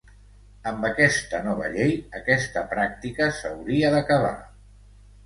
Amb 0.69 0.85
aquesta 0.87 1.41
nova 1.47 1.67
llei, 1.75 1.93
aquesta 2.19 2.63
pràctica 2.71 3.29
s’hauria 3.41 3.93
d’acabar. 3.97 4.33